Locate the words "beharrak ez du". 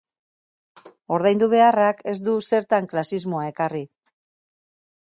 1.51-2.35